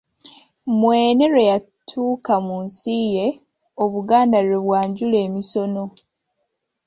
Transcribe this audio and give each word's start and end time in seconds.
Mwene 0.79 1.23
lwe 1.31 1.43
yatuuka 1.51 2.33
mu 2.47 2.55
nsi 2.65 2.95
ye, 3.13 3.27
Obuganda 3.83 4.37
lwe 4.47 4.59
bwanjula 4.65 5.17
emisono. 5.27 5.83